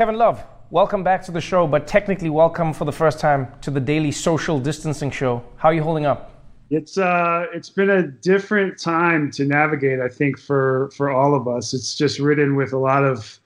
Kevin 0.00 0.16
Love, 0.16 0.42
welcome 0.70 1.04
back 1.04 1.22
to 1.26 1.30
the 1.30 1.42
show, 1.42 1.66
but 1.66 1.86
technically 1.86 2.30
welcome 2.30 2.72
for 2.72 2.86
the 2.86 2.90
first 2.90 3.20
time 3.20 3.48
to 3.60 3.70
the 3.70 3.80
daily 3.80 4.10
social 4.10 4.58
distancing 4.58 5.10
show. 5.10 5.44
How 5.58 5.68
are 5.68 5.74
you 5.74 5.82
holding 5.82 6.06
up? 6.06 6.30
It's 6.70 6.96
uh, 6.96 7.44
it's 7.52 7.68
been 7.68 7.90
a 7.90 8.06
different 8.06 8.80
time 8.80 9.30
to 9.32 9.44
navigate. 9.44 10.00
I 10.00 10.08
think 10.08 10.38
for 10.38 10.90
for 10.96 11.10
all 11.10 11.34
of 11.34 11.46
us, 11.46 11.74
it's 11.74 11.94
just 11.94 12.18
ridden 12.18 12.56
with 12.56 12.72
a 12.72 12.78
lot 12.78 13.04
of 13.04 13.38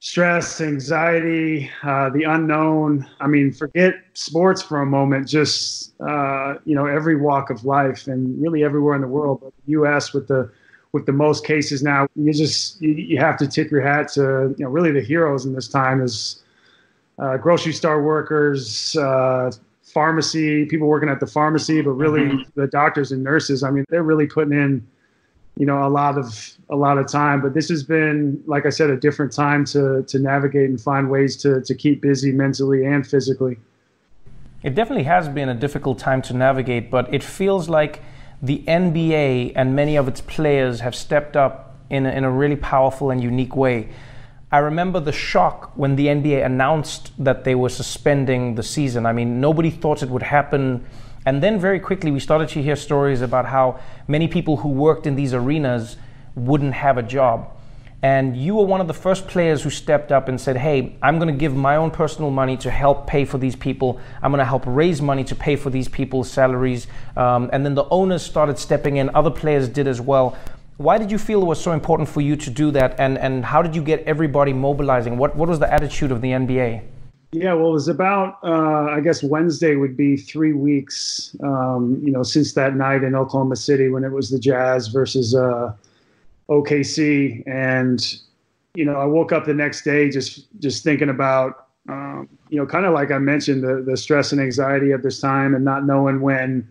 stress, 0.00 0.60
anxiety, 0.60 1.70
uh, 1.84 2.10
the 2.10 2.24
unknown. 2.24 3.08
I 3.20 3.28
mean, 3.28 3.52
forget 3.52 3.94
sports 4.14 4.60
for 4.60 4.82
a 4.82 4.86
moment. 4.86 5.28
Just 5.28 5.94
uh, 6.00 6.54
you 6.64 6.74
know, 6.74 6.86
every 6.86 7.14
walk 7.14 7.50
of 7.50 7.64
life, 7.64 8.08
and 8.08 8.42
really 8.42 8.64
everywhere 8.64 8.96
in 8.96 9.00
the 9.00 9.06
world, 9.06 9.42
but 9.44 9.52
the 9.64 9.70
U.S. 9.78 10.12
with 10.12 10.26
the 10.26 10.50
with 10.92 11.06
the 11.06 11.12
most 11.12 11.44
cases 11.44 11.82
now, 11.82 12.06
you 12.16 12.32
just 12.32 12.80
you, 12.80 12.92
you 12.92 13.18
have 13.18 13.36
to 13.38 13.46
tip 13.46 13.70
your 13.70 13.82
hat 13.82 14.08
to 14.12 14.54
you 14.56 14.64
know 14.64 14.70
really 14.70 14.92
the 14.92 15.02
heroes 15.02 15.44
in 15.44 15.52
this 15.52 15.68
time 15.68 16.02
is 16.02 16.42
uh, 17.18 17.36
grocery 17.36 17.72
store 17.72 18.02
workers, 18.02 18.96
uh, 18.96 19.50
pharmacy 19.82 20.64
people 20.66 20.86
working 20.86 21.08
at 21.08 21.20
the 21.20 21.26
pharmacy, 21.26 21.82
but 21.82 21.92
really 21.92 22.22
mm-hmm. 22.22 22.60
the 22.60 22.66
doctors 22.66 23.12
and 23.12 23.22
nurses. 23.22 23.62
I 23.62 23.70
mean, 23.70 23.84
they're 23.88 24.02
really 24.02 24.26
putting 24.26 24.52
in 24.52 24.86
you 25.56 25.66
know 25.66 25.86
a 25.86 25.90
lot 25.90 26.16
of 26.16 26.56
a 26.70 26.76
lot 26.76 26.98
of 26.98 27.06
time. 27.08 27.42
But 27.42 27.54
this 27.54 27.68
has 27.68 27.82
been, 27.82 28.42
like 28.46 28.64
I 28.64 28.70
said, 28.70 28.90
a 28.90 28.96
different 28.96 29.32
time 29.32 29.64
to 29.66 30.02
to 30.04 30.18
navigate 30.18 30.70
and 30.70 30.80
find 30.80 31.10
ways 31.10 31.36
to 31.38 31.60
to 31.62 31.74
keep 31.74 32.00
busy 32.00 32.32
mentally 32.32 32.84
and 32.84 33.06
physically. 33.06 33.58
It 34.62 34.74
definitely 34.74 35.04
has 35.04 35.28
been 35.28 35.48
a 35.48 35.54
difficult 35.54 35.98
time 35.98 36.20
to 36.22 36.34
navigate, 36.34 36.90
but 36.90 37.12
it 37.14 37.22
feels 37.22 37.68
like 37.68 38.02
the 38.42 38.62
NBA 38.66 39.52
and 39.56 39.74
many 39.74 39.96
of 39.96 40.06
its 40.08 40.20
players 40.20 40.80
have 40.80 40.94
stepped 40.94 41.36
up 41.36 41.76
in 41.90 42.06
a, 42.06 42.10
in 42.10 42.24
a 42.24 42.30
really 42.30 42.56
powerful 42.56 43.10
and 43.10 43.22
unique 43.22 43.56
way. 43.56 43.88
I 44.50 44.58
remember 44.58 45.00
the 45.00 45.12
shock 45.12 45.72
when 45.76 45.96
the 45.96 46.06
NBA 46.06 46.44
announced 46.44 47.12
that 47.18 47.44
they 47.44 47.54
were 47.54 47.68
suspending 47.68 48.54
the 48.54 48.62
season. 48.62 49.04
I 49.04 49.12
mean, 49.12 49.40
nobody 49.40 49.70
thought 49.70 50.02
it 50.02 50.08
would 50.08 50.22
happen. 50.22 50.86
And 51.26 51.42
then 51.42 51.58
very 51.60 51.80
quickly, 51.80 52.10
we 52.10 52.20
started 52.20 52.48
to 52.50 52.62
hear 52.62 52.76
stories 52.76 53.20
about 53.20 53.46
how 53.46 53.78
many 54.06 54.26
people 54.26 54.58
who 54.58 54.68
worked 54.68 55.06
in 55.06 55.16
these 55.16 55.34
arenas 55.34 55.96
wouldn't 56.34 56.74
have 56.74 56.96
a 56.96 57.02
job. 57.02 57.50
And 58.02 58.36
you 58.36 58.54
were 58.54 58.64
one 58.64 58.80
of 58.80 58.86
the 58.86 58.94
first 58.94 59.26
players 59.26 59.62
who 59.62 59.70
stepped 59.70 60.12
up 60.12 60.28
and 60.28 60.40
said, 60.40 60.56
Hey, 60.56 60.96
I'm 61.02 61.18
going 61.18 61.32
to 61.32 61.38
give 61.38 61.56
my 61.56 61.76
own 61.76 61.90
personal 61.90 62.30
money 62.30 62.56
to 62.58 62.70
help 62.70 63.08
pay 63.08 63.24
for 63.24 63.38
these 63.38 63.56
people. 63.56 64.00
I'm 64.22 64.30
going 64.30 64.38
to 64.38 64.44
help 64.44 64.62
raise 64.66 65.02
money 65.02 65.24
to 65.24 65.34
pay 65.34 65.56
for 65.56 65.70
these 65.70 65.88
people's 65.88 66.30
salaries. 66.30 66.86
Um, 67.16 67.50
and 67.52 67.66
then 67.66 67.74
the 67.74 67.88
owners 67.88 68.22
started 68.22 68.58
stepping 68.58 68.98
in, 68.98 69.10
other 69.16 69.30
players 69.30 69.68
did 69.68 69.88
as 69.88 70.00
well. 70.00 70.36
Why 70.76 70.96
did 70.96 71.10
you 71.10 71.18
feel 71.18 71.42
it 71.42 71.46
was 71.46 71.60
so 71.60 71.72
important 71.72 72.08
for 72.08 72.20
you 72.20 72.36
to 72.36 72.50
do 72.50 72.70
that? 72.70 73.00
And, 73.00 73.18
and 73.18 73.44
how 73.44 73.62
did 73.62 73.74
you 73.74 73.82
get 73.82 74.04
everybody 74.04 74.52
mobilizing? 74.52 75.18
What, 75.18 75.34
what 75.34 75.48
was 75.48 75.58
the 75.58 75.72
attitude 75.72 76.12
of 76.12 76.20
the 76.20 76.28
NBA? 76.28 76.82
Yeah, 77.32 77.52
well, 77.54 77.70
it 77.70 77.72
was 77.72 77.88
about, 77.88 78.38
uh, 78.44 78.92
I 78.92 79.00
guess 79.00 79.24
Wednesday 79.24 79.74
would 79.74 79.96
be 79.96 80.16
three 80.16 80.52
weeks, 80.52 81.36
um, 81.42 82.00
you 82.02 82.12
know, 82.12 82.22
since 82.22 82.54
that 82.54 82.76
night 82.76 83.02
in 83.02 83.16
Oklahoma 83.16 83.56
City 83.56 83.88
when 83.88 84.04
it 84.04 84.12
was 84.12 84.30
the 84.30 84.38
Jazz 84.38 84.86
versus. 84.86 85.34
Uh, 85.34 85.72
OKC, 86.50 87.42
and 87.46 88.18
you 88.74 88.84
know, 88.84 88.94
I 88.94 89.04
woke 89.04 89.32
up 89.32 89.44
the 89.44 89.54
next 89.54 89.82
day 89.82 90.08
just 90.08 90.46
just 90.60 90.84
thinking 90.84 91.08
about 91.08 91.68
um, 91.88 92.28
you 92.50 92.58
know, 92.58 92.66
kind 92.66 92.84
of 92.84 92.92
like 92.92 93.10
I 93.10 93.18
mentioned, 93.18 93.62
the 93.62 93.82
the 93.82 93.96
stress 93.96 94.32
and 94.32 94.40
anxiety 94.40 94.90
of 94.90 95.02
this 95.02 95.20
time, 95.20 95.54
and 95.54 95.64
not 95.64 95.84
knowing 95.84 96.20
when 96.20 96.70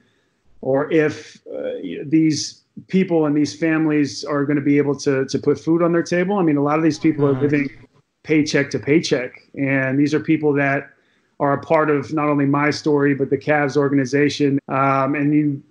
or 0.62 0.92
if 0.92 1.42
uh, 1.48 1.72
these 2.06 2.64
people 2.88 3.26
and 3.26 3.36
these 3.36 3.58
families 3.58 4.24
are 4.24 4.46
going 4.46 4.58
to 4.58 4.62
be 4.62 4.78
able 4.78 4.96
to 5.00 5.26
to 5.26 5.40
put 5.40 5.60
food 5.60 5.82
on 5.82 5.92
their 5.92 6.04
table. 6.04 6.38
I 6.38 6.44
mean, 6.44 6.58
a 6.58 6.64
lot 6.64 6.78
of 6.78 6.84
these 6.84 7.00
people 7.00 7.26
mm-hmm. 7.26 7.40
are 7.40 7.42
living 7.42 7.70
paycheck 8.24 8.70
to 8.72 8.80
paycheck, 8.80 9.42
and 9.56 10.00
these 10.00 10.14
are 10.14 10.20
people 10.20 10.54
that 10.54 10.90
are 11.40 11.54
a 11.54 11.62
part 11.62 11.90
of 11.90 12.14
not 12.14 12.30
only 12.30 12.46
my 12.46 12.70
story 12.70 13.14
but 13.14 13.30
the 13.30 13.38
Cavs 13.38 13.78
organization. 13.78 14.60
Um, 14.68 15.16
and 15.16 15.34
you 15.34 15.64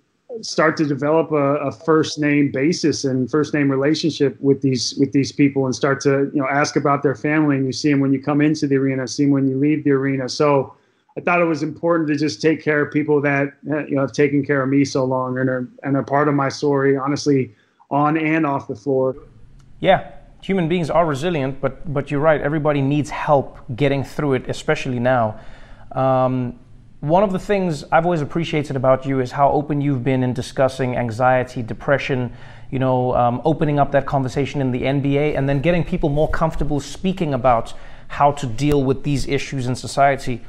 start 0.43 0.77
to 0.77 0.85
develop 0.87 1.31
a, 1.33 1.57
a, 1.57 1.73
first 1.73 2.19
name 2.19 2.51
basis 2.51 3.05
and 3.05 3.31
first 3.31 3.55
name 3.55 3.71
relationship 3.71 4.39
with 4.41 4.63
these 4.63 4.95
with 4.99 5.13
these 5.13 5.33
people 5.33 5.67
and 5.67 5.75
start 5.75 6.01
to 6.01 6.31
you 6.33 6.41
know 6.41 6.49
ask 6.49 6.77
about 6.77 7.03
their 7.03 7.15
family 7.15 7.57
and 7.57 7.67
you 7.67 7.73
see 7.73 7.91
them 7.91 8.01
when 8.01 8.13
you 8.13 8.23
come 8.23 8.41
into 8.41 8.67
the 8.67 8.77
arena 8.77 9.07
see 9.07 9.25
them 9.25 9.33
when 9.33 9.49
you 9.49 9.57
leave 9.57 9.85
the 9.85 9.91
arena. 9.91 10.29
So 10.29 10.75
I 11.17 11.21
thought 11.21 11.41
it 11.41 11.45
was 11.45 11.63
important 11.63 12.09
to 12.09 12.17
just 12.17 12.43
take 12.43 12.63
care 12.63 12.85
of 12.85 12.93
people 12.93 13.21
that 13.23 13.55
you 13.65 13.97
know 13.97 14.03
have 14.03 14.13
taken 14.13 14.45
care 14.45 14.63
of 14.63 14.69
me 14.69 14.85
so 14.85 15.05
long 15.05 15.39
and 15.39 15.49
are 15.49 15.69
and 15.83 15.97
are 15.97 16.05
part 16.05 16.29
of 16.29 16.35
my 16.35 16.49
story 16.49 16.97
honestly 16.97 17.55
on 17.91 18.17
and 18.17 18.47
off 18.47 18.69
the 18.69 18.77
floor. 18.77 19.17
Yeah 19.81 20.13
human 20.43 20.69
beings 20.69 20.91
are 20.91 21.07
resilient 21.07 21.61
but 21.61 21.93
but 21.93 22.11
you're 22.11 22.21
right. 22.21 22.41
Everybody 22.41 22.81
needs 22.81 23.11
help 23.11 23.59
getting 23.75 24.05
through 24.05 24.35
it 24.35 24.49
especially 24.49 24.99
now. 24.99 25.41
Um, 25.93 26.59
one 27.07 27.23
of 27.23 27.31
the 27.31 27.39
things 27.39 27.85
I've 27.93 28.05
always 28.05 28.21
appreciated 28.21 28.75
about 28.75 29.07
you 29.07 29.21
is 29.21 29.31
how 29.31 29.51
open 29.51 29.81
you've 29.81 30.03
been 30.03 30.25
in 30.25 30.33
discussing 30.33 30.97
anxiety, 30.97 31.63
depression, 31.63 32.33
you 32.71 32.81
know, 32.81 33.15
um, 33.15 33.41
opening 33.45 33.79
up 33.79 33.93
that 33.93 34.07
conversation 34.07 34.61
in 34.61 34.73
the 34.73 34.83
NBA 34.83 35.39
and 35.39 35.49
then 35.49 35.61
getting 35.61 35.85
people 35.85 36.09
more 36.09 36.29
comfortable 36.29 36.81
speaking 36.81 37.33
about 37.33 37.75
how 38.09 38.33
to 38.33 38.47
deal 38.47 38.83
with 38.83 39.05
these 39.05 39.29
issues 39.29 39.69
in 39.69 39.77
society. 39.77 40.43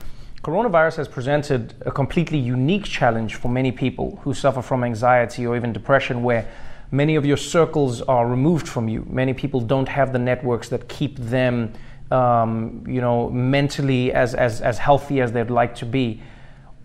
Coronavirus 0.44 0.96
has 0.96 1.08
presented 1.08 1.76
a 1.86 1.92
completely 1.92 2.40
unique 2.40 2.86
challenge 2.86 3.36
for 3.36 3.50
many 3.50 3.72
people 3.72 4.20
who 4.24 4.34
suffer 4.34 4.64
from 4.64 4.84
anxiety 4.84 5.46
or 5.46 5.56
even 5.56 5.74
depression, 5.74 6.24
where 6.24 6.50
many 6.90 7.16
of 7.16 7.26
your 7.26 7.38
circles 7.38 8.02
are 8.02 8.28
removed 8.28 8.68
from 8.68 8.88
you. 8.88 9.06
Many 9.10 9.34
people 9.34 9.62
don't 9.62 9.90
have 9.90 10.12
the 10.12 10.20
networks 10.20 10.70
that 10.70 10.88
keep 10.88 11.18
them, 11.18 11.74
um, 12.10 12.84
you 12.88 13.02
know, 13.02 13.30
mentally 13.30 14.12
as, 14.12 14.34
as, 14.34 14.62
as 14.62 14.80
healthy 14.80 15.22
as 15.22 15.32
they'd 15.32 15.52
like 15.52 15.76
to 15.76 15.86
be. 15.86 16.22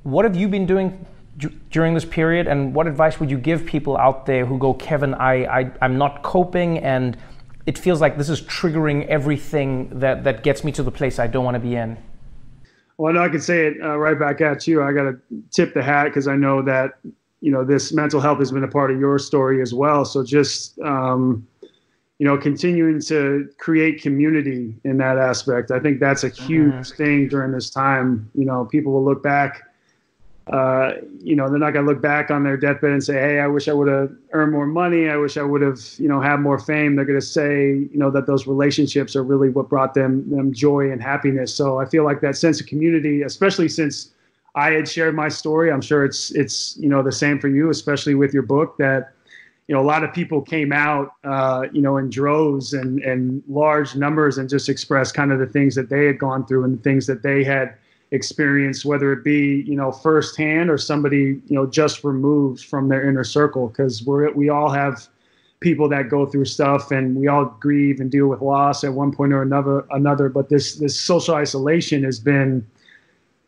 What 0.03 0.25
have 0.25 0.37
you 0.37 0.49
been 0.49 0.67
doing 0.67 1.07
d- 1.37 1.57
during 1.71 1.95
this 1.95 2.05
period, 2.05 2.47
and 2.47 2.75
what 2.75 2.87
advice 2.87 3.21
would 3.21 3.31
you 3.31 3.39
give 3.39 3.65
people 3.65 3.97
out 3.97 4.27
there 4.27 4.45
who 4.45 4.59
go, 4.59 4.75
Kevin, 4.75 5.15
I, 5.15 5.45
I, 5.45 5.71
I'm 5.81 5.99
not 5.99 6.23
coping, 6.23 6.79
and 6.79 7.17
it 7.67 7.79
feels 7.79 8.01
like 8.01 8.19
this 8.19 8.29
is 8.29 8.43
triggering 8.43 9.07
everything 9.07 10.01
that, 10.01 10.25
that 10.25 10.43
gets 10.43 10.65
me 10.65 10.73
to 10.73 10.83
the 10.83 10.91
place 10.91 11.19
I 11.19 11.27
don't 11.27 11.45
want 11.45 11.55
to 11.55 11.61
be 11.61 11.77
in? 11.77 11.97
Well, 12.99 13.17
I, 13.17 13.25
I 13.25 13.29
can 13.29 13.41
say 13.41 13.67
it 13.67 13.77
uh, 13.83 13.97
right 13.97 14.19
back 14.19 14.41
at 14.41 14.67
you. 14.67 14.83
I 14.83 14.93
got 14.93 15.05
to 15.05 15.19
tip 15.51 15.75
the 15.75 15.83
hat 15.83 16.05
because 16.05 16.29
I 16.29 16.37
know 16.37 16.63
that 16.63 16.99
you 17.41 17.51
know 17.51 17.65
this 17.65 17.93
mental 17.93 18.21
health 18.21 18.39
has 18.39 18.53
been 18.53 18.63
a 18.63 18.69
part 18.69 18.93
of 18.93 19.01
your 19.01 19.19
story 19.19 19.61
as 19.61 19.75
well. 19.75 20.05
So 20.05 20.23
just 20.23 20.79
um, 20.81 21.47
you 22.19 22.29
know, 22.29 22.39
continuing 22.39 23.01
to 23.01 23.49
create 23.59 24.01
community 24.01 24.77
in 24.85 24.97
that 24.99 25.19
aspect, 25.19 25.73
I 25.73 25.81
think 25.81 25.99
that's 25.99 26.23
a 26.23 26.29
huge 26.29 26.73
mm-hmm. 26.73 26.97
thing 26.97 27.29
during 27.29 27.51
this 27.51 27.69
time. 27.69 28.31
You 28.35 28.45
know, 28.45 28.65
people 28.65 28.93
will 28.93 29.05
look 29.05 29.25
back 29.25 29.63
uh, 30.49 30.95
you 31.21 31.37
know, 31.37 31.49
they're 31.49 31.59
not 31.59 31.73
going 31.73 31.87
to 31.87 31.93
look 31.93 32.03
back 32.03 32.31
on 32.31 32.43
their 32.43 32.57
deathbed 32.57 32.91
and 32.91 33.03
say, 33.03 33.15
"Hey, 33.15 33.39
I 33.39 33.47
wish 33.47 33.69
I 33.69 33.73
would 33.73 33.89
have 33.89 34.11
earned 34.33 34.53
more 34.53 34.67
money. 34.67 35.09
I 35.09 35.17
wish 35.17 35.37
I 35.37 35.43
would 35.43 35.63
have, 35.63 35.79
you 35.99 36.09
know, 36.09 36.21
had 36.21 36.39
more 36.41 36.59
fame." 36.59 36.97
They're 36.97 37.05
going 37.05 37.21
to 37.21 37.25
say, 37.25 37.75
you 37.75 37.91
know, 37.95 38.11
that 38.11 38.27
those 38.27 38.47
relationships 38.47 39.15
are 39.15 39.23
really 39.23 39.51
what 39.51 39.69
brought 39.69 39.95
them 39.95 40.29
them 40.31 40.53
joy 40.53 40.91
and 40.91 41.01
happiness. 41.01 41.55
So 41.55 41.79
I 41.79 41.85
feel 41.85 42.05
like 42.05 42.21
that 42.23 42.37
sense 42.37 42.61
of 42.61 42.67
community, 42.67 43.23
especially 43.23 43.69
since 43.69 44.11
I 44.57 44.73
had 44.73 44.89
shared 44.89 45.15
my 45.15 45.29
story, 45.29 45.71
I'm 45.71 45.81
sure 45.81 46.05
it's 46.05 46.33
it's 46.33 46.77
you 46.77 46.89
know 46.89 47.03
the 47.05 47.13
same 47.13 47.39
for 47.39 47.49
you, 47.49 47.71
especially 47.71 48.17
with 48.17 48.35
your 48.35 48.43
book 48.43 48.77
that 48.79 49.13
you 49.69 49.75
know, 49.75 49.81
a 49.81 49.87
lot 49.87 50.03
of 50.03 50.13
people 50.13 50.43
came 50.43 50.73
out, 50.73 51.15
uh, 51.25 51.67
you 51.73 51.81
know, 51.81 51.97
in 51.97 52.11
droves 52.11 52.73
and, 52.73 53.01
and 53.01 53.43
large 53.49 53.95
numbers 53.95 54.37
and 54.37 54.49
just 54.49 54.69
expressed 54.69 55.15
kind 55.15 55.33
of 55.33 55.39
the 55.39 55.47
things 55.47 55.75
that 55.77 55.89
they 55.89 56.05
had 56.05 56.19
gone 56.19 56.45
through 56.45 56.65
and 56.65 56.79
the 56.79 56.83
things 56.83 57.07
that 57.07 57.23
they 57.23 57.45
had 57.45 57.75
experienced, 58.13 58.85
whether 58.85 59.13
it 59.13 59.25
be, 59.25 59.65
you 59.67 59.75
know, 59.75 59.91
firsthand 59.91 60.71
or 60.71 60.79
somebody, 60.79 61.41
you 61.47 61.57
know, 61.57 61.67
just 61.67 62.05
removed 62.05 62.65
from 62.65 62.89
their 62.89 63.09
inner 63.09 63.25
circle. 63.25 63.69
Cause 63.71 64.03
we're, 64.05 64.31
we 64.33 64.49
all 64.49 64.71
have 64.71 65.09
people 65.61 65.89
that 65.89 66.09
go 66.09 66.27
through 66.27 66.45
stuff 66.45 66.91
and 66.91 67.17
we 67.17 67.27
all 67.27 67.47
grieve 67.61 68.01
and 68.01 68.11
deal 68.11 68.29
with 68.29 68.41
loss 68.41 68.85
at 68.85 68.93
one 68.93 69.13
point 69.13 69.33
or 69.33 69.43
another, 69.43 69.85
another. 69.91 70.29
But 70.29 70.49
this, 70.49 70.77
this 70.77 70.99
social 70.99 71.35
isolation 71.35 72.05
has 72.05 72.21
been, 72.21 72.67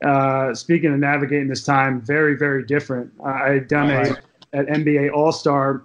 uh, 0.04 0.54
speaking 0.54 0.92
of 0.92 0.98
navigating 0.98 1.48
this 1.48 1.64
time, 1.64 2.00
very, 2.00 2.36
very 2.36 2.64
different. 2.64 3.12
I 3.24 3.60
done 3.60 3.88
right. 3.88 4.18
a, 4.52 4.56
at 4.56 4.66
NBA 4.66 5.12
All-Star 5.12 5.82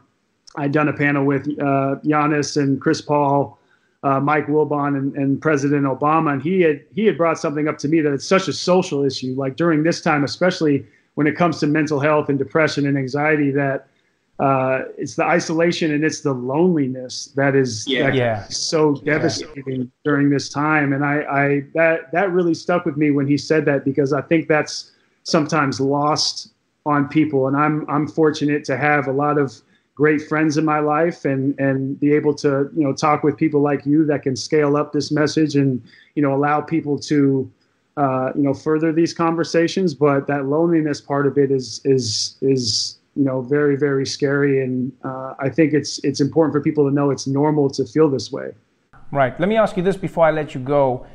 I'd 0.56 0.72
done 0.72 0.88
a 0.88 0.94
panel 0.94 1.26
with 1.26 1.48
uh, 1.60 1.96
Giannis 2.04 2.58
and 2.58 2.82
Chris 2.82 3.02
Paul, 3.02 3.59
uh, 4.04 4.20
Mike 4.20 4.48
Wilbon, 4.48 4.98
and, 4.98 5.16
and, 5.16 5.42
President 5.42 5.84
Obama, 5.84 6.34
and 6.34 6.42
he 6.42 6.62
had 6.62 6.82
he 6.94 7.06
had 7.06 7.18
brought 7.18 7.38
something 7.38 7.68
up 7.68 7.78
to 7.80 7.88
me 7.88 8.00
that 8.00 8.14
it's 8.14 8.28
such 8.28 8.48
a 8.48 8.54
social 8.54 9.04
issue. 9.04 9.34
Like 9.38 9.58
during 9.58 9.84
this 9.84 10.02
time, 10.02 10.24
especially 10.24 10.86
when 11.16 11.28
it 11.28 11.36
comes 11.36 11.60
to 11.60 11.68
mental 11.68 12.00
health 12.00 12.30
and 12.30 12.40
depression 12.40 12.88
and 12.88 12.98
anxiety, 12.98 13.52
that 13.52 13.88
uh, 14.40 14.84
it's 14.98 15.16
the 15.16 15.24
isolation 15.24 15.94
and 15.94 16.06
it's 16.06 16.22
the 16.22 16.32
loneliness 16.32 17.26
that 17.36 17.56
is 17.56 17.86
yeah. 17.88 18.12
yeah. 18.14 18.48
so 18.48 18.96
devastating 18.96 19.82
yeah. 19.82 19.88
during 20.06 20.30
this 20.30 20.48
time. 20.48 20.94
And 20.94 21.04
I, 21.04 21.16
I 21.24 21.64
that 21.74 22.12
that 22.14 22.32
really 22.32 22.54
stuck 22.54 22.86
with 22.86 22.96
me 22.96 23.12
when 23.12 23.28
he 23.28 23.38
said 23.38 23.66
that 23.66 23.84
because 23.84 24.14
I 24.14 24.22
think 24.22 24.48
that's 24.48 24.92
sometimes 25.24 25.82
lost 25.82 26.54
on 26.86 27.10
people. 27.10 27.48
And 27.48 27.58
I'm 27.58 27.86
I'm 27.90 28.08
fortunate 28.08 28.64
to 28.66 28.78
have 28.78 29.08
a 29.08 29.12
lot 29.12 29.38
of 29.38 29.62
great 30.00 30.22
friends 30.22 30.58
in 30.58 30.64
my 30.64 30.80
life 30.80 31.26
and 31.26 31.60
and 31.60 32.00
be 32.00 32.14
able 32.14 32.34
to 32.34 32.72
you 32.74 32.84
know 32.86 32.94
talk 32.94 33.22
with 33.22 33.36
people 33.36 33.62
like 33.62 33.86
you 33.86 34.06
that 34.06 34.24
can 34.24 34.34
scale 34.34 34.78
up 34.78 34.94
this 34.94 35.12
message 35.12 35.58
and 35.58 35.84
you 36.16 36.24
know 36.24 36.34
allow 36.34 36.62
people 36.62 36.98
to 36.98 37.52
uh, 37.98 38.32
you 38.34 38.44
know 38.44 38.54
further 38.54 38.94
these 38.94 39.14
conversations. 39.14 39.94
But 39.94 40.26
that 40.28 40.46
loneliness 40.46 41.02
part 41.02 41.28
of 41.28 41.38
it 41.38 41.52
is 41.52 41.82
is 41.84 42.38
is 42.42 42.98
you 43.18 43.26
know 43.26 43.42
very 43.42 43.76
very 43.76 44.06
scary. 44.06 44.64
And 44.64 44.94
uh, 45.04 45.34
i 45.46 45.50
think 45.50 45.74
it's 45.74 45.94
it's 46.08 46.22
important 46.22 46.54
for 46.54 46.62
people 46.62 46.88
to 46.88 46.94
know 46.98 47.12
it's 47.12 47.28
normal 47.28 47.70
to 47.72 47.84
feel 47.86 48.10
this 48.10 48.32
way. 48.32 48.50
Right. 49.12 49.38
Let 49.38 49.50
me 49.50 49.58
ask 49.58 49.76
you 49.76 49.84
this 49.84 49.98
before 49.98 50.26
i 50.26 50.32
let 50.32 50.56
you 50.56 50.62
go. 50.62 51.06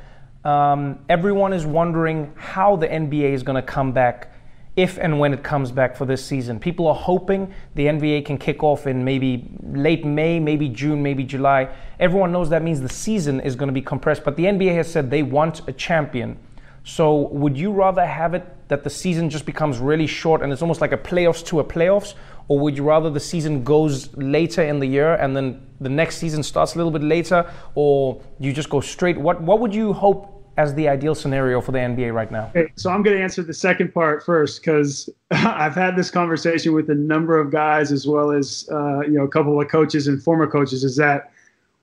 Um, 0.45 0.99
everyone 1.09 1.55
is 1.55 1.65
wondering 1.65 2.19
how 2.37 2.77
the 2.77 2.89
nba 2.89 3.33
is 3.33 3.43
going 3.43 3.57
to 3.57 3.69
come 3.77 3.93
back 3.93 4.34
if 4.77 4.99
and 4.99 5.19
when 5.21 5.33
it 5.33 5.43
comes 5.43 5.71
back 5.71 5.95
for 5.97 6.05
this 6.05 6.25
season. 6.25 6.59
People 6.59 6.89
are 6.89 6.95
hoping 6.95 7.53
the 7.75 7.87
NBA 7.87 8.25
can 8.25 8.39
kick 8.39 8.63
off 8.63 8.87
in 8.87 9.05
maybe 9.05 9.49
late 9.63 10.05
May, 10.05 10.41
maybe 10.41 10.69
June, 10.69 11.03
maybe 11.03 11.23
July. 11.23 11.69
Everyone 12.01 12.33
knows 12.33 12.51
that 12.51 12.63
means 12.63 12.81
the 12.81 12.89
season 12.89 13.41
is 13.41 13.55
going 13.55 13.69
to 13.69 13.73
be 13.73 13.83
compressed, 13.83 14.25
but 14.25 14.37
the 14.37 14.45
NBA 14.45 14.75
has 14.75 14.91
said 14.91 15.11
they 15.11 15.23
want 15.23 15.67
a 15.69 15.73
champion. 15.73 16.39
So, 16.87 17.29
would 17.29 17.57
you 17.57 17.73
rather 17.73 18.05
have 18.05 18.35
it 18.35 18.45
that 18.69 18.85
the 18.85 18.91
season 18.91 19.31
just 19.31 19.47
becomes 19.47 19.79
really 19.79 20.07
short 20.07 20.43
and 20.43 20.53
it's 20.53 20.61
almost 20.61 20.81
like 20.81 20.93
a 20.93 20.99
playoffs 20.99 21.45
to 21.47 21.61
a 21.61 21.65
playoffs? 21.65 22.15
Or 22.49 22.59
would 22.61 22.77
you 22.77 22.85
rather 22.85 23.09
the 23.09 23.21
season 23.21 23.65
goes 23.65 24.15
later 24.17 24.63
in 24.63 24.81
the 24.81 24.87
year 24.87 25.15
and 25.15 25.35
then 25.35 25.67
the 25.81 25.89
next 25.89 26.19
season 26.19 26.43
starts 26.43 26.75
a 26.75 26.77
little 26.77 26.91
bit 26.91 27.03
later? 27.03 27.51
Or 27.75 28.21
you 28.39 28.53
just 28.53 28.69
go 28.69 28.81
straight? 28.81 29.17
What, 29.17 29.41
what 29.41 29.61
would 29.61 29.75
you 29.75 29.95
hope 29.95 30.34
as 30.57 30.75
the 30.75 30.89
ideal 30.89 31.15
scenario 31.15 31.61
for 31.61 31.73
the 31.73 31.79
NBA 31.79 32.13
right 32.13 32.31
now? 32.31 32.51
Okay, 32.55 32.73
so 32.77 32.91
I'm 32.91 33.03
going 33.03 33.17
to 33.17 33.23
answer 33.23 33.43
the 33.43 33.55
second 33.55 33.93
part 33.93 34.25
first 34.25 34.61
because 34.61 35.09
I've 35.31 35.75
had 35.75 35.97
this 35.97 36.11
conversation 36.11 36.73
with 36.73 36.91
a 36.91 36.95
number 36.95 37.39
of 37.39 37.51
guys 37.51 37.93
as 37.93 38.07
well 38.07 38.31
as 38.31 38.69
uh, 38.71 39.01
you 39.01 39.13
know 39.13 39.25
a 39.25 39.29
couple 39.29 39.61
of 39.61 39.69
coaches 39.69 40.07
and 40.07 40.23
former 40.23 40.47
coaches. 40.47 40.85
Is 40.85 40.97
that 40.97 41.33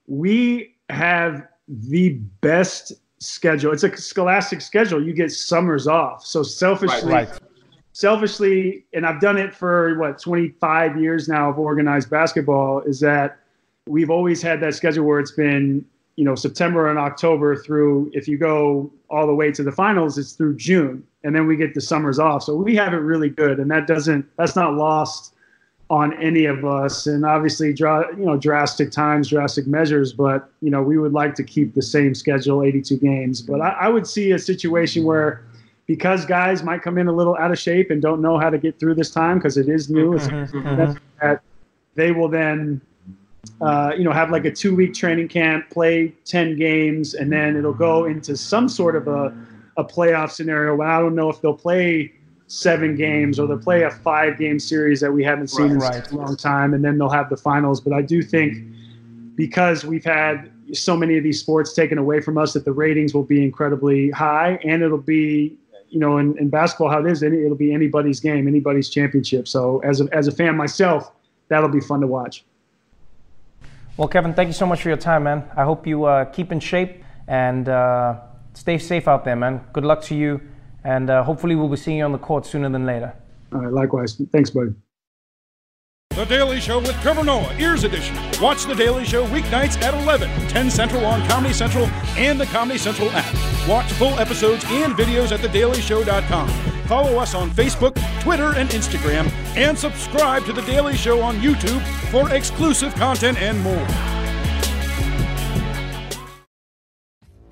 we 0.06 0.74
have 0.90 1.46
the 1.68 2.10
best 2.40 2.92
schedule. 3.18 3.72
It's 3.72 3.84
a 3.84 3.96
scholastic 3.96 4.60
schedule. 4.60 5.02
You 5.02 5.12
get 5.12 5.30
summers 5.30 5.86
off. 5.86 6.26
So 6.26 6.42
selfishly, 6.42 7.10
right, 7.10 7.28
right. 7.28 7.40
selfishly, 7.92 8.84
and 8.92 9.06
I've 9.06 9.20
done 9.20 9.38
it 9.38 9.54
for 9.54 9.98
what 9.98 10.20
25 10.20 11.00
years 11.00 11.28
now 11.28 11.50
of 11.50 11.58
organized 11.58 12.10
basketball. 12.10 12.80
Is 12.80 13.00
that 13.00 13.38
we've 13.86 14.10
always 14.10 14.42
had 14.42 14.60
that 14.60 14.74
schedule 14.74 15.06
where 15.06 15.20
it's 15.20 15.32
been 15.32 15.84
you 16.16 16.24
know 16.24 16.34
September 16.34 16.90
and 16.90 16.98
October 16.98 17.56
through 17.56 18.10
if 18.12 18.28
you 18.28 18.36
go 18.36 18.90
all 19.08 19.26
the 19.26 19.34
way 19.34 19.50
to 19.52 19.62
the 19.62 19.72
finals 19.72 20.18
it's 20.18 20.32
through 20.32 20.56
June 20.56 21.04
and 21.24 21.34
then 21.34 21.46
we 21.46 21.56
get 21.56 21.74
the 21.74 21.80
summers 21.80 22.18
off. 22.18 22.42
So 22.42 22.56
we 22.56 22.74
have 22.76 22.92
it 22.92 22.98
really 22.98 23.28
good 23.28 23.58
and 23.58 23.70
that 23.70 23.86
doesn't 23.86 24.26
that's 24.36 24.56
not 24.56 24.74
lost 24.74 25.34
on 25.90 26.14
any 26.22 26.46
of 26.46 26.64
us. 26.64 27.06
And 27.06 27.24
obviously 27.24 27.72
draw 27.72 28.08
you 28.10 28.24
know 28.24 28.36
drastic 28.36 28.90
times 28.90 29.28
drastic 29.28 29.66
measures 29.66 30.12
but 30.12 30.50
you 30.60 30.70
know 30.70 30.82
we 30.82 30.98
would 30.98 31.12
like 31.12 31.34
to 31.36 31.44
keep 31.44 31.74
the 31.74 31.82
same 31.82 32.14
schedule 32.14 32.62
82 32.62 32.98
games. 32.98 33.42
But 33.42 33.60
I, 33.60 33.70
I 33.70 33.88
would 33.88 34.06
see 34.06 34.32
a 34.32 34.38
situation 34.38 35.04
where 35.04 35.44
because 35.86 36.24
guys 36.24 36.62
might 36.62 36.82
come 36.82 36.98
in 36.98 37.08
a 37.08 37.12
little 37.12 37.36
out 37.36 37.50
of 37.50 37.58
shape 37.58 37.90
and 37.90 38.00
don't 38.00 38.20
know 38.20 38.38
how 38.38 38.50
to 38.50 38.58
get 38.58 38.78
through 38.78 38.94
this 38.94 39.10
time 39.10 39.38
because 39.38 39.56
it 39.56 39.68
is 39.68 39.90
new 39.90 40.12
mm-hmm, 40.12 40.58
mm-hmm. 40.58 40.94
that 41.20 41.42
they 41.94 42.12
will 42.12 42.28
then 42.28 42.80
uh, 43.60 43.92
you 43.96 44.04
know, 44.04 44.12
have 44.12 44.30
like 44.30 44.44
a 44.44 44.50
two 44.50 44.74
week 44.74 44.94
training 44.94 45.28
camp, 45.28 45.68
play 45.70 46.08
10 46.24 46.56
games, 46.56 47.14
and 47.14 47.32
then 47.32 47.56
it'll 47.56 47.72
go 47.72 48.04
into 48.04 48.36
some 48.36 48.68
sort 48.68 48.96
of 48.96 49.08
a, 49.08 49.34
a 49.76 49.84
playoff 49.84 50.30
scenario. 50.30 50.76
But 50.76 50.86
I 50.86 51.00
don't 51.00 51.14
know 51.14 51.28
if 51.28 51.40
they'll 51.40 51.54
play 51.54 52.12
seven 52.46 52.94
games 52.94 53.38
or 53.38 53.46
they'll 53.46 53.58
play 53.58 53.82
a 53.82 53.90
five 53.90 54.38
game 54.38 54.58
series 54.58 55.00
that 55.00 55.12
we 55.12 55.24
haven't 55.24 55.48
seen 55.48 55.74
right, 55.74 56.06
in 56.08 56.16
a 56.16 56.20
long 56.20 56.36
time, 56.36 56.74
and 56.74 56.84
then 56.84 56.98
they'll 56.98 57.08
have 57.08 57.30
the 57.30 57.36
finals. 57.36 57.80
But 57.80 57.92
I 57.92 58.02
do 58.02 58.22
think 58.22 58.58
because 59.34 59.84
we've 59.84 60.04
had 60.04 60.50
so 60.72 60.96
many 60.96 61.16
of 61.16 61.24
these 61.24 61.40
sports 61.40 61.72
taken 61.72 61.98
away 61.98 62.20
from 62.20 62.38
us 62.38 62.52
that 62.52 62.64
the 62.64 62.72
ratings 62.72 63.14
will 63.14 63.24
be 63.24 63.42
incredibly 63.42 64.10
high 64.10 64.58
and 64.64 64.82
it'll 64.82 64.98
be 64.98 65.56
you 65.88 65.98
know 65.98 66.16
in, 66.16 66.36
in 66.38 66.48
basketball 66.48 66.88
how 66.88 67.04
it 67.04 67.10
is 67.10 67.22
it'll 67.22 67.54
be 67.54 67.74
anybody's 67.74 68.20
game 68.20 68.48
anybody's 68.48 68.88
championship 68.88 69.46
so 69.46 69.80
as 69.80 70.00
a, 70.00 70.08
as 70.12 70.28
a 70.28 70.32
fan 70.32 70.56
myself 70.56 71.12
that'll 71.48 71.68
be 71.68 71.80
fun 71.80 72.00
to 72.00 72.06
watch 72.06 72.44
well, 73.96 74.08
Kevin, 74.08 74.34
thank 74.34 74.48
you 74.48 74.52
so 74.52 74.66
much 74.66 74.82
for 74.82 74.88
your 74.88 74.98
time, 74.98 75.24
man. 75.24 75.44
I 75.56 75.64
hope 75.64 75.86
you 75.86 76.04
uh, 76.04 76.24
keep 76.26 76.52
in 76.52 76.60
shape 76.60 77.02
and 77.26 77.68
uh, 77.68 78.20
stay 78.54 78.78
safe 78.78 79.08
out 79.08 79.24
there, 79.24 79.36
man. 79.36 79.64
Good 79.72 79.84
luck 79.84 80.02
to 80.02 80.14
you, 80.14 80.40
and 80.84 81.10
uh, 81.10 81.22
hopefully 81.22 81.54
we'll 81.54 81.68
be 81.68 81.76
seeing 81.76 81.98
you 81.98 82.04
on 82.04 82.12
the 82.12 82.18
court 82.18 82.46
sooner 82.46 82.68
than 82.68 82.86
later. 82.86 83.14
All 83.52 83.60
right, 83.60 83.72
likewise. 83.72 84.20
Thanks, 84.32 84.50
buddy. 84.50 84.74
The 86.10 86.26
Daily 86.26 86.60
Show 86.60 86.78
with 86.78 86.92
Trevor 87.00 87.24
Noah, 87.24 87.54
Ears 87.58 87.84
Edition. 87.84 88.14
Watch 88.40 88.66
The 88.66 88.74
Daily 88.74 89.04
Show 89.04 89.26
weeknights 89.28 89.80
at 89.80 89.94
11, 89.94 90.28
10 90.48 90.70
Central 90.70 91.06
on 91.06 91.26
Comedy 91.26 91.54
Central 91.54 91.86
and 92.16 92.38
the 92.38 92.46
Comedy 92.46 92.78
Central 92.78 93.08
app. 93.12 93.68
Watch 93.68 93.90
full 93.92 94.18
episodes 94.20 94.62
and 94.68 94.92
videos 94.92 95.32
at 95.32 95.40
thedailyshow.com. 95.40 96.71
Follow 96.86 97.18
us 97.18 97.34
on 97.34 97.50
Facebook, 97.50 97.94
Twitter, 98.22 98.54
and 98.56 98.68
Instagram, 98.70 99.30
and 99.56 99.78
subscribe 99.78 100.44
to 100.44 100.52
The 100.52 100.62
Daily 100.62 100.96
Show 100.96 101.20
on 101.20 101.36
YouTube 101.36 101.80
for 102.10 102.34
exclusive 102.34 102.94
content 102.94 103.40
and 103.40 103.58
more. 103.60 103.86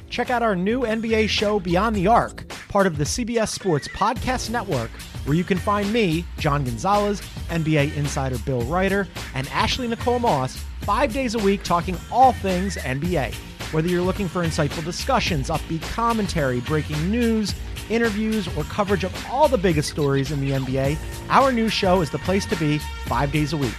Check 0.09 0.31
out 0.31 0.43
our 0.43 0.57
new 0.57 0.83
NBA 0.83 1.29
show, 1.29 1.61
Beyond 1.61 1.95
the 1.97 2.07
Arc, 2.07 2.49
part 2.69 2.87
of 2.87 2.99
the 2.99 3.05
CBS 3.05 3.49
Sports 3.49 3.89
Podcast 3.89 4.51
Network 4.51 4.91
where 5.25 5.37
you 5.37 5.45
can 5.45 5.59
find 5.59 5.93
me, 5.93 6.25
John 6.39 6.65
Gonzalez, 6.65 7.21
NBA 7.49 7.97
insider 7.97 8.39
Bill 8.39 8.63
Reiter, 8.63 9.07
and 9.35 9.49
Ashley 9.49 9.87
Nicole 9.87 10.19
Moss 10.19 10.57
five 10.81 11.13
days 11.13 11.35
a 11.35 11.39
week 11.39 11.63
talking 11.63 11.97
all 12.11 12.33
things 12.33 12.77
NBA. 12.77 13.35
Whether 13.73 13.89
you're 13.89 14.03
looking 14.03 14.29
for 14.29 14.43
insightful 14.43 14.85
discussions, 14.85 15.49
upbeat 15.49 15.83
commentary, 15.83 16.61
breaking 16.61 17.11
news, 17.11 17.55
interviews, 17.91 18.49
or 18.57 18.65
coverage 18.65 19.05
of 19.05 19.27
all 19.31 19.49
the 19.49 19.59
biggest 19.59 19.91
stories 19.91 20.31
in 20.31 20.41
the 20.41 20.53
NBA, 20.53 20.97
our 21.29 21.53
new 21.53 21.69
show 21.69 22.01
is 22.01 22.11
the 22.11 22.19
place 22.19 22.47
to 22.47 22.57
be 22.57 22.79
five 23.07 23.33
days 23.33 23.53
a 23.53 23.57
week. 23.57 23.77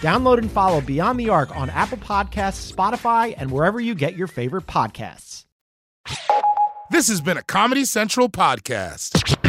Download 0.00 0.38
and 0.38 0.50
follow 0.50 0.80
Beyond 0.80 1.18
the 1.18 1.28
Arc 1.28 1.54
on 1.56 1.70
Apple 1.70 1.98
Podcasts, 1.98 2.72
Spotify, 2.72 3.34
and 3.36 3.50
wherever 3.50 3.80
you 3.80 3.94
get 3.94 4.16
your 4.16 4.28
favorite 4.28 4.66
podcasts. 4.66 5.44
This 6.90 7.08
has 7.08 7.20
been 7.20 7.36
a 7.36 7.42
Comedy 7.42 7.84
Central 7.84 8.30
podcast. 8.30 9.47